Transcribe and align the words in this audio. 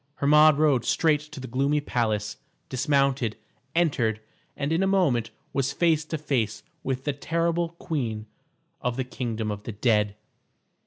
Hermod 0.15 0.57
rode 0.57 0.83
straight 0.83 1.19
to 1.31 1.39
the 1.39 1.45
gloomy 1.47 1.79
palace, 1.79 2.37
dismounted, 2.69 3.37
entered, 3.75 4.19
and 4.57 4.73
in 4.73 4.81
a 4.81 4.87
moment 4.87 5.29
was 5.53 5.71
face 5.73 6.05
to 6.05 6.17
face 6.17 6.63
with 6.81 7.03
the 7.03 7.13
terrible 7.13 7.69
queen 7.77 8.25
of 8.81 8.97
the 8.97 9.03
kingdom 9.03 9.51
of 9.51 9.61
the 9.61 9.73
dead. 9.73 10.15